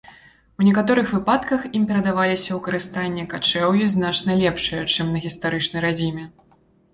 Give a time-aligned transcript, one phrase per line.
[0.61, 6.25] У некаторых выпадках ім перадаваліся ў карыстанне качэўі значна лепшыя, чым на гістарычнай радзіме.